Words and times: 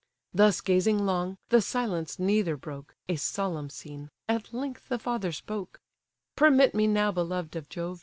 Thus 0.33 0.61
gazing 0.61 1.05
long, 1.05 1.37
the 1.49 1.61
silence 1.61 2.17
neither 2.17 2.57
broke, 2.57 2.95
(A 3.07 3.17
solemn 3.17 3.69
scene!) 3.69 4.09
at 4.27 4.51
length 4.51 4.89
the 4.89 4.97
father 4.97 5.31
spoke: 5.31 5.79
"Permit 6.35 6.73
me 6.73 6.87
now, 6.87 7.11
beloved 7.11 7.55
of 7.55 7.69
Jove! 7.69 7.99